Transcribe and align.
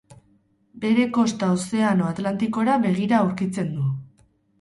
Bere 0.85 1.03
kosta 1.17 1.49
Ozeano 1.57 2.07
Atlantikora 2.13 2.79
begira 2.87 3.19
aurkitzen 3.27 3.69
du. 3.77 3.85